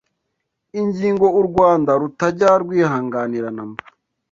[0.81, 3.83] ingingo u Rwanda rutajya rwihanganira na mba